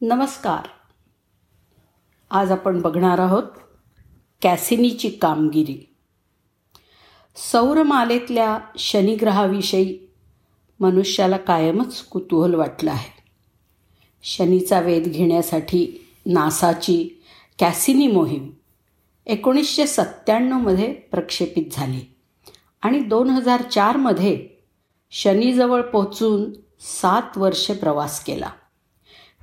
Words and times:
नमस्कार. 0.00 0.68
आज 2.30 2.50
आपण 2.50 2.80
बघणार 2.80 3.18
आहोत 3.18 3.42
कॅसिनीची 4.42 5.08
कामगिरी. 5.10 5.94
सौरमालेतल्या 7.36 8.58
शनिग्रहाविषयी 8.78 9.98
मनुष्याला 10.80 11.36
कायमच 11.36 12.02
कुतूहल 12.02 12.54
वाटलं 12.54 12.90
आहे. 12.90 13.22
शनीचा 14.22 14.80
वेध 14.80 15.08
घेण्यासाठी 15.08 16.08
नासाची 16.26 17.22
कॅसिनी 17.58 18.06
मोहीम 18.06 18.50
एकोणीसशे 19.26 19.86
सत्त्याण्णवमध्ये 19.86 20.94
प्रक्षेपित 20.94 21.64
झाली 21.72 22.14
आणि 22.82 23.00
दोन 23.00 23.30
हजार 23.30 23.62
चारमध्ये 23.62 24.48
शनीजवळ 25.10 25.82
पोहोचून 25.82 26.52
सात 26.80 27.38
वर्षे 27.38 27.74
प्रवास 27.74 28.24
केला. 28.24 28.50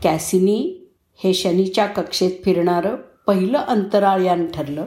कॅसिनी 0.06 0.88
हे 1.24 1.34
शनीच्या 1.34 1.86
कक्षेत 1.86 2.32
फिरणारं 2.46 2.96
पहिलं 3.28 3.58
अंतराळयान 3.58 4.48
ठरलं 4.54 4.86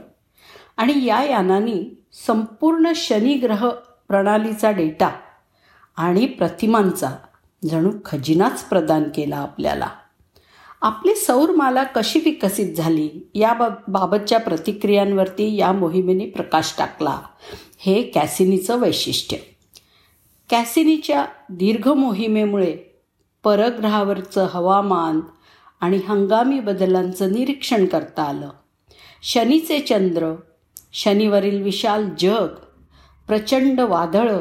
आणि 0.76 1.04
या 1.04 1.22
यानाने 1.22 2.04
संपूर्ण 2.26 2.92
शनिग्रह 2.96 3.68
प्रणालीचा 4.08 4.70
डेटा 4.70 5.10
आणि 5.96 6.26
प्रतिमांचा 6.26 7.10
जणू 7.64 7.90
खजिनाच 8.04 8.64
प्रदान 8.64 9.02
केला 9.14 9.36
आपल्याला. 9.36 9.88
आपली 10.82 11.14
सौरमाला 11.14 11.82
कशी 11.82 12.18
विकसित 12.18 12.74
झाली 12.74 13.30
या 13.34 13.52
बाबतच्या 13.88 14.40
प्रतिक्रियांवरती 14.40 15.56
या 15.56 15.72
मोहिमेने 15.72 16.26
प्रकाश 16.26 16.74
टाकला 16.78 17.20
हे 17.78 18.02
कॅसिनीचं 18.02 18.80
वैशिष्ट्य. 18.80 19.36
कॅसिनीच्या 20.50 21.24
दीर्घ 21.50 21.88
मोहिमेमुळे 21.88 22.76
परग्रहावरचं 23.44 24.46
हवामान 24.50 25.20
आणि 25.80 26.00
हंगामी 26.08 26.60
बदलांचं 26.60 27.32
निरीक्षण 27.32 27.86
करता 27.86 28.22
आलं. 28.22 28.50
शनीचे 29.22 29.80
चंद्र 29.80 30.34
शनीवरील 30.92 31.62
विशाल 31.62 32.08
जग 32.18 32.46
प्रचंड 33.26 33.80
वादळं 33.80 34.40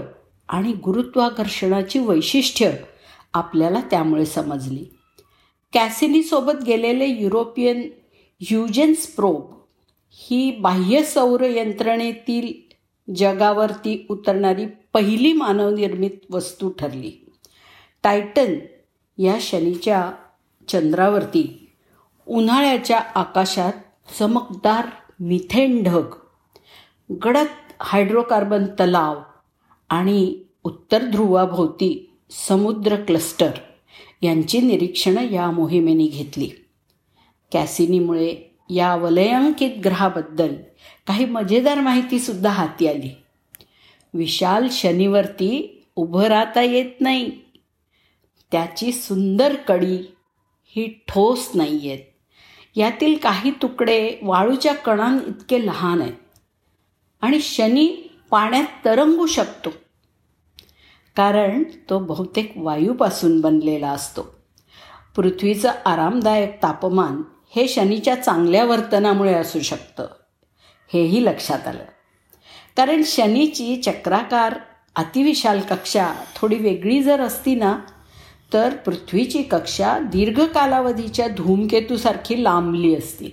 आणि 0.49 0.73
गुरुत्वाकर्षणाची 0.73 1.99
वैशिष्ट्य 1.99 2.71
आपल्याला 3.33 3.81
त्यामुळे 3.91 4.25
समजली. 4.25 4.85
कॅसिनीसोबत 5.73 6.63
गेलेले 6.67 7.05
युरोपियन 7.05 7.89
युजेन्स 8.41 9.07
प्रोब 9.07 9.53
ही 10.09 10.51
बाह्य 10.51 11.03
सौर 11.03 11.41
यंत्रणेतील 11.41 12.75
जगावरती 13.15 14.05
उतरणारी 14.09 14.65
पहिली 14.93 15.33
मानवनिर्मित 15.33 16.11
वस्तू 16.31 16.69
ठरली. 16.69 17.31
टायटन 18.03 18.55
या 19.17 19.37
शनीच्या 19.41 20.11
चंद्रावरती 20.67 21.69
उन्हाळ्याच्या 22.27 22.99
आकाशात 22.99 23.73
चमकदार 24.19 24.85
मिथेन 25.19 25.83
ढग 25.83 26.05
गडद 27.25 27.45
हायड्रोकार्बन 27.81 28.65
तलाव 28.65 29.19
आणि 29.89 30.39
उत्तर 30.63 31.05
ध्रुवाभोवती 31.05 32.13
समुद्र 32.31 32.95
क्लस्टर 32.95 33.51
यांची 34.21 34.61
निरीक्षणं 34.61 35.29
या 35.29 35.51
मोहिमेने 35.51 36.07
घेतली. 36.07 36.49
कॅसिनीमुळे 37.51 38.55
या 38.69 38.95
वलयांकित 38.95 39.71
ग्रहाबद्दल 39.83 40.55
काही 41.07 41.25
मजेदार 41.25 41.79
माहितीसुद्धा 41.79 42.49
हाती 42.49 42.87
आली. 42.87 43.15
विशाल 44.13 44.67
शनीवरती 44.71 45.83
उभं 45.95 46.23
राहता 46.23 46.61
येत 46.61 47.01
नाही. 47.01 47.31
त्याची 48.51 48.91
सुंदर 48.91 49.55
कडी 49.55 50.15
ही 50.65 51.03
ठोस 51.07 51.49
नाही 51.55 51.91
आहेत 51.91 52.03
यातील 52.75 53.17
काही 53.17 53.51
तुकडे 53.51 54.15
वाळूच्या 54.21 54.73
कणां 54.73 55.19
इतके 55.27 55.65
लहान 55.67 56.01
आहेत. 56.01 56.13
आणि 57.21 57.39
शनी 57.39 57.87
पाण्यात 58.31 58.65
तरंगू 58.85 59.25
शकतो. 59.25 59.69
कारण 61.15 61.63
तो 61.89 61.99
बहुतेक 61.99 62.53
वायूपासून 62.55 63.41
बनलेला 63.41 63.89
असतो. 63.89 64.21
पृथ्वीचं 65.15 65.71
आरामदायक 65.85 66.63
तापमान 66.63 67.21
हे 67.55 67.67
शनीच्या 67.67 68.15
चांगल्या 68.15 68.65
वर्तनामुळे 68.65 69.33
असू 69.33 69.59
शकतं. 69.59 70.07
हेही 70.93 71.25
लक्षात 71.25 71.67
आलं. 71.67 71.85
कारण 72.77 73.01
शनीची 73.05 73.75
चक्राकार 73.75 74.59
अतिविशाल 74.95 75.61
कक्षा 75.61 76.13
थोडी 76.35 76.55
वेगळी 76.55 77.03
जर 77.03 77.19
असती 77.19 77.55
ना 77.55 77.79
तर 78.53 78.75
पृथ्वीची 78.75 79.43
कक्षा 79.43 79.99
दीर्घ 79.99 80.41
कालावधीच्या 80.41 81.27
धूमकेतूसारखी 81.27 82.43
लांबली 82.43 82.95
असती. 82.95 83.29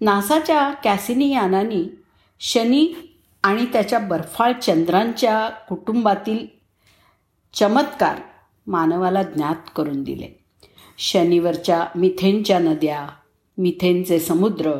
नासाच्या 0.00 0.70
कॅसिनी 0.70 1.32
यानाने 1.32 1.96
शनी 2.40 2.88
आणि 3.42 3.64
त्याच्या 3.64 3.98
बर्फाळ 3.98 4.52
चंद्रांच्या 4.52 5.48
कुटुंबातील 5.48 6.46
चमत्कार 7.54 8.16
मानवाला 8.66 9.22
ज्ञात 9.22 9.70
करून 9.76 10.02
दिले. 10.02 10.28
शनीवरच्या 10.98 11.86
मिथेनच्या 11.96 12.58
नद्या 12.58 13.06
मिथेनचे 13.58 14.18
समुद्र 14.20 14.72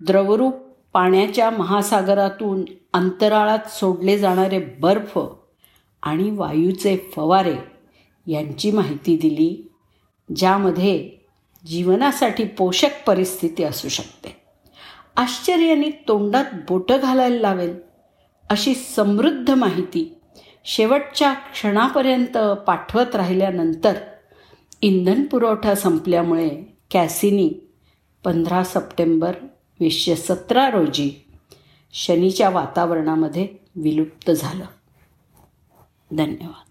द्रवरूप 0.00 0.54
पाण्याच्या 0.92 1.50
महासागरातून 1.50 2.64
अंतराळात 2.92 3.70
सोडले 3.70 4.18
जाणारे 4.18 4.58
बर्फ 4.58 5.18
आणि 6.02 6.30
वायूचे 6.30 6.96
फवारे 7.16 7.56
यांची 8.28 8.70
माहिती 8.70 9.16
दिली 9.16 9.70
ज्यामध्ये 10.36 11.10
जीवनासाठी 11.66 12.44
पोषक 12.44 12.88
परिस्थिती 13.06 13.62
असू 13.62 13.88
शकते. 13.88 14.36
आश्चर्याने 15.16 15.90
तोंडात 16.08 16.44
बोटं 16.68 16.98
घालायला 17.02 17.40
लावेल 17.40 17.74
अशी 18.50 18.74
समृद्ध 18.74 19.50
माहिती 19.50 20.14
शेवटच्या 20.64 21.32
क्षणापर्यंत 21.32 22.38
पाठवत 22.66 23.16
राहिल्यानंतर 23.16 23.94
इंधन 24.82 25.24
पुरवठा 25.24 25.74
संपल्यामुळे 25.74 26.76
कॅसिनी 26.90 27.50
पंधरा 28.24 28.64
सप्टेंबर 28.64 29.32
वीसशे 29.80 30.16
सतरा 30.16 30.70
रोजी 30.70 31.24
शनीच्या 31.92 32.50
वातावरणामध्ये 32.50 33.48
विलुप्त 33.76 34.30
झालं. 34.30 34.64
धन्यवाद. 36.10 36.67